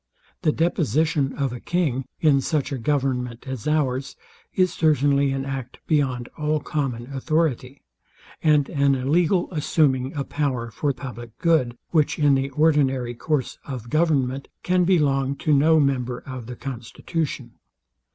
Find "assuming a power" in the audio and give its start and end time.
9.51-10.71